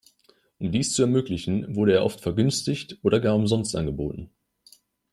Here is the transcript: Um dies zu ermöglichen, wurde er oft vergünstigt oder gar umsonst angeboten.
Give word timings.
Um 0.57 0.71
dies 0.71 0.93
zu 0.95 1.03
ermöglichen, 1.03 1.75
wurde 1.75 1.93
er 1.93 2.03
oft 2.03 2.21
vergünstigt 2.21 2.97
oder 3.03 3.19
gar 3.19 3.35
umsonst 3.35 3.75
angeboten. 3.75 4.31